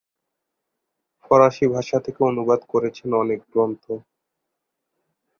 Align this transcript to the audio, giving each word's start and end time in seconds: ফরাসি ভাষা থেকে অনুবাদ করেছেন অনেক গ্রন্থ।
ফরাসি 1.23 1.65
ভাষা 1.67 1.97
থেকে 2.05 2.19
অনুবাদ 2.23 2.61
করেছেন 2.69 3.09
অনেক 3.13 3.39
গ্রন্থ। 3.51 3.83